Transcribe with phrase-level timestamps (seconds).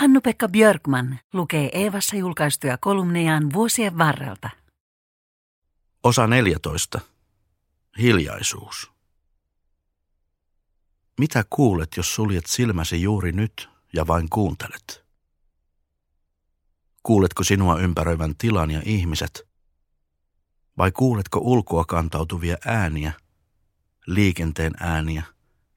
[0.00, 4.50] Hannu-Pekka Björkman lukee Eevassa julkaistuja kolumnejaan vuosien varrelta.
[6.02, 7.00] Osa 14.
[7.98, 8.90] Hiljaisuus.
[11.18, 15.04] Mitä kuulet, jos suljet silmäsi juuri nyt ja vain kuuntelet?
[17.02, 19.48] Kuuletko sinua ympäröivän tilan ja ihmiset?
[20.78, 23.12] Vai kuuletko ulkoa kantautuvia ääniä,
[24.06, 25.22] liikenteen ääniä,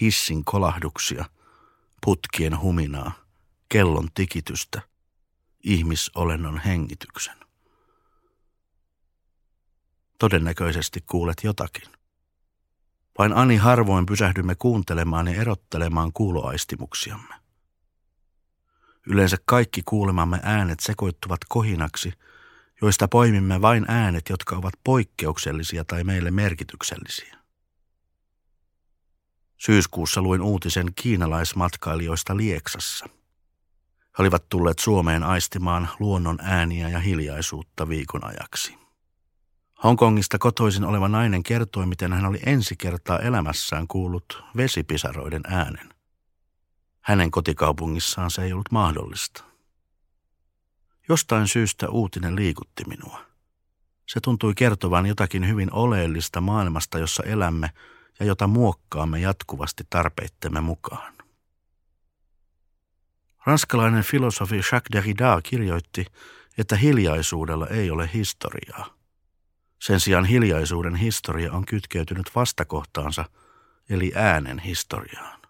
[0.00, 1.24] hissin kolahduksia,
[2.04, 3.21] putkien huminaa,
[3.72, 4.82] kellon tikitystä,
[5.64, 7.36] ihmisolennon hengityksen?
[10.18, 11.88] Todennäköisesti kuulet jotakin.
[13.18, 17.34] Vain ani harvoin pysähdymme kuuntelemaan ja erottelemaan kuuloaistimuksiamme.
[19.06, 22.12] Yleensä kaikki kuulemamme äänet sekoittuvat kohinaksi,
[22.82, 27.36] joista poimimme vain äänet, jotka ovat poikkeuksellisia tai meille merkityksellisiä.
[29.58, 33.08] Syyskuussa luin uutisen kiinalaismatkailijoista Lieksassa.
[34.18, 38.78] He olivat tulleet Suomeen aistimaan luonnon ääniä ja hiljaisuutta viikon ajaksi.
[39.84, 45.88] Hongkongista kotoisin oleva nainen kertoi, miten hän oli ensi kertaa elämässään kuullut vesipisaroiden äänen.
[47.00, 49.44] Hänen kotikaupungissaan se ei ollut mahdollista.
[51.08, 53.20] Jostain syystä uutinen liikutti minua.
[54.08, 57.70] Se tuntui kertovan jotakin hyvin oleellista maailmasta, jossa elämme
[58.20, 61.12] ja jota muokkaamme jatkuvasti tarpeittemme mukaan.
[63.46, 66.06] Ranskalainen filosofi Jacques Derrida kirjoitti,
[66.58, 68.86] että hiljaisuudella ei ole historiaa.
[69.78, 73.24] Sen sijaan hiljaisuuden historia on kytkeytynyt vastakohtaansa,
[73.90, 75.40] eli äänen historiaan.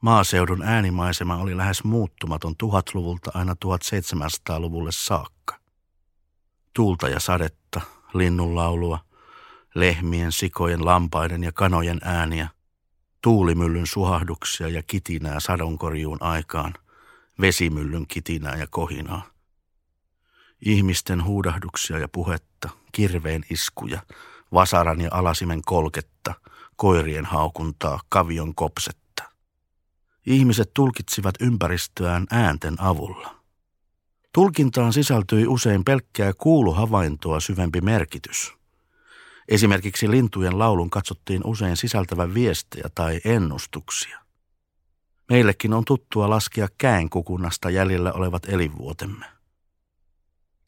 [0.00, 5.58] Maaseudun äänimaisema oli lähes muuttumaton tuhatluvulta aina 1700-luvulle saakka.
[6.74, 7.80] Tuulta ja sadetta,
[8.14, 8.98] linnunlaulua,
[9.74, 12.48] lehmien, sikojen, lampaiden ja kanojen ääniä,
[13.22, 16.74] tuulimyllyn suhahduksia ja kitinää sadonkorjuun aikaan,
[17.40, 19.26] vesimyllyn kitinää ja kohinaa.
[20.60, 24.02] Ihmisten huudahduksia ja puhetta, kirveen iskuja,
[24.52, 26.34] vasaran ja alasimen kolketta,
[26.76, 29.02] koirien haukuntaa, kavion kopset
[30.26, 33.34] Ihmiset tulkitsivat ympäristöään äänten avulla.
[34.32, 38.52] Tulkintaan sisältyi usein pelkkää kuuluhavaintoa syvempi merkitys.
[39.48, 44.18] Esimerkiksi lintujen laulun katsottiin usein sisältävän viestejä tai ennustuksia.
[45.30, 49.26] Meillekin on tuttua laskea käänkukunnasta jäljellä olevat elinvuotemme.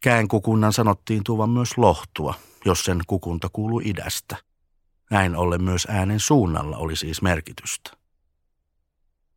[0.00, 2.34] Käänkukunnan sanottiin tuovan myös lohtua,
[2.64, 4.36] jos sen kukunta kuului idästä.
[5.10, 7.90] Näin ollen myös äänen suunnalla oli siis merkitystä.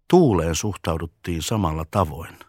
[0.07, 2.39] Tuuleen suhtauduttiin samalla tavoin.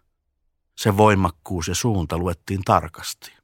[0.77, 3.38] Se voimakkuus ja suunta luettiin tarkasti.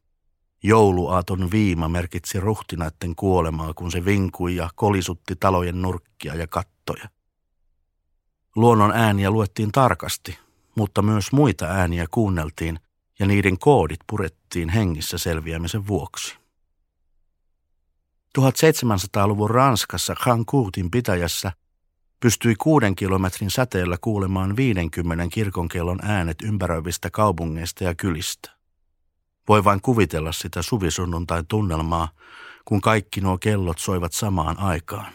[0.67, 7.09] Jouluaaton viima merkitsi ruhtinaiden kuolemaa, kun se vinkui ja kolisutti talojen nurkkia ja kattoja.
[8.57, 10.39] Luonnon ääniä luettiin tarkasti,
[10.77, 12.79] mutta myös muita ääniä kuunneltiin
[13.19, 16.37] ja niiden koodit purettiin hengissä selviämisen vuoksi.
[18.39, 21.53] 1700-luvun Ranskassa Khankurtin pitäjässä–
[22.25, 28.54] pystyi kuuden kilometrin säteellä kuulemaan 50 kirkonkellon äänet ympäröivistä kaupungeista ja kylistä.
[29.49, 32.09] Voi vain kuvitella sitä suvisunnuntain tunnelmaa,
[32.65, 35.13] kun kaikki nuo kellot soivat samaan aikaan.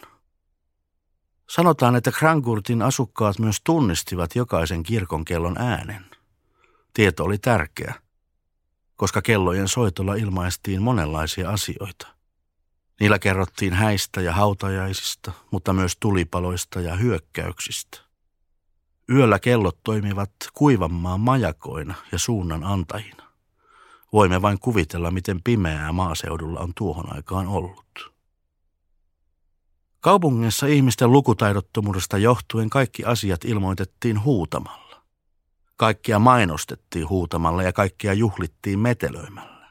[1.49, 6.05] Sanotaan, että Krangurtin asukkaat myös tunnistivat jokaisen kirkonkellon äänen.
[6.93, 7.93] Tieto oli tärkeä,
[8.95, 12.07] koska kellojen soitolla ilmaistiin monenlaisia asioita–
[12.99, 17.99] Niillä kerrottiin häistä ja hautajaisista, mutta myös tulipaloista ja hyökkäyksistä.
[19.09, 23.28] Yöllä kellot toimivat kuivanmaan majakoina ja suunnan antajina.
[24.13, 28.13] Voimme vain kuvitella, miten pimeää maaseudulla on tuohon aikaan ollut.
[29.99, 35.03] Kaupungissa ihmisten lukutaidottomuudesta johtuen kaikki asiat ilmoitettiin huutamalla.
[35.75, 39.69] Kaikkia mainostettiin huutamalla ja kaikkia juhlittiin metelöimällä.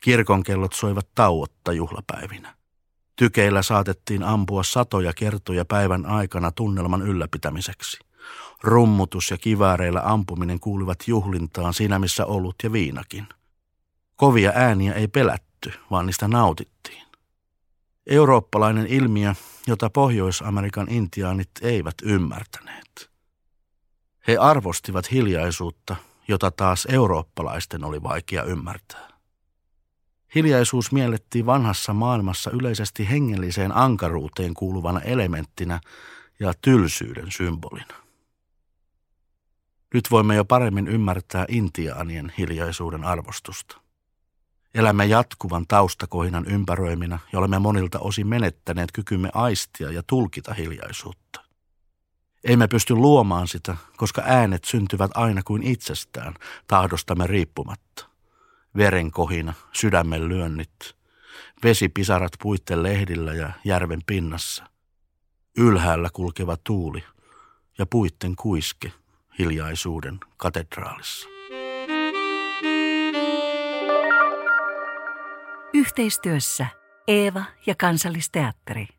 [0.00, 2.54] Kirkonkellot soivat tauotta juhlapäivinä.
[3.16, 7.98] Tykeillä saatettiin ampua satoja kertoja päivän aikana tunnelman ylläpitämiseksi.
[8.62, 13.26] Rummutus ja kivääreillä ampuminen kuuluvat juhlintaan siinä missä ollut ja viinakin.
[14.18, 17.02] Kovia ääniä ei pelätty, vaan niistä nautittiin.
[18.06, 19.34] Eurooppalainen ilmiö,
[19.66, 23.10] jota Pohjois-Amerikan intiaanit eivät ymmärtäneet.
[24.28, 25.96] He arvostivat hiljaisuutta,
[26.28, 29.08] jota taas eurooppalaisten oli vaikea ymmärtää.
[30.34, 35.80] Hiljaisuus miellettiin vanhassa maailmassa yleisesti hengelliseen ankaruuteen kuuluvana elementtinä
[36.40, 37.94] ja tylsyyden symbolina.
[39.94, 43.87] Nyt voimme jo paremmin ymmärtää intiaanien hiljaisuuden arvostusta.
[44.78, 51.40] Elämme jatkuvan taustakohinan ympäröiminä ja olemme monilta osin menettäneet kykymme aistia ja tulkita hiljaisuutta.
[52.44, 56.34] Emme pysty luomaan sitä, koska äänet syntyvät aina kuin itsestään,
[56.66, 58.06] tahdostamme riippumatta.
[58.76, 60.96] Verenkohina, sydämen lyönnit,
[61.64, 64.64] vesipisarat puitten lehdillä ja järven pinnassa.
[65.56, 67.04] Ylhäällä kulkeva tuuli
[67.78, 68.92] ja puitten kuiske
[69.38, 71.28] hiljaisuuden katedraalissa.
[75.88, 76.66] Yhteistyössä
[77.06, 78.97] Eeva ja Kansallisteatteri.